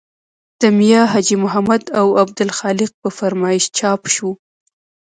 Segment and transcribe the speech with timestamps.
[0.61, 4.29] د میا حاجي محمد او عبدالخالق په فرمایش چاپ شو.